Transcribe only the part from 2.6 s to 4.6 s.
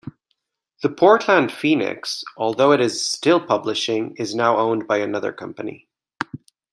it is still publishing, is now